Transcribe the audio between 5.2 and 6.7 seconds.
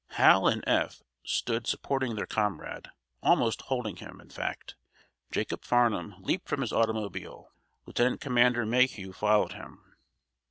Jacob Farnum leaped from